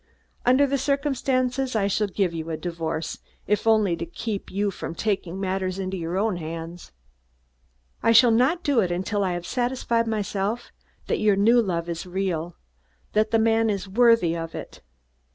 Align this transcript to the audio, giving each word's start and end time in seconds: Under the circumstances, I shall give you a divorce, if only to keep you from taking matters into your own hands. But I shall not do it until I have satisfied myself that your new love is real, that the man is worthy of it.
Under 0.47 0.65
the 0.65 0.79
circumstances, 0.79 1.75
I 1.75 1.85
shall 1.85 2.07
give 2.07 2.33
you 2.33 2.49
a 2.49 2.57
divorce, 2.57 3.19
if 3.45 3.67
only 3.67 3.95
to 3.97 4.05
keep 4.07 4.49
you 4.49 4.71
from 4.71 4.95
taking 4.95 5.39
matters 5.39 5.77
into 5.77 5.95
your 5.95 6.17
own 6.17 6.37
hands. 6.37 6.91
But 8.01 8.07
I 8.07 8.11
shall 8.13 8.31
not 8.31 8.63
do 8.63 8.79
it 8.79 8.91
until 8.91 9.23
I 9.23 9.33
have 9.33 9.45
satisfied 9.45 10.07
myself 10.07 10.71
that 11.05 11.19
your 11.19 11.35
new 11.35 11.61
love 11.61 11.87
is 11.87 12.07
real, 12.07 12.55
that 13.13 13.29
the 13.29 13.37
man 13.37 13.69
is 13.69 13.87
worthy 13.87 14.35
of 14.35 14.55
it. 14.55 14.81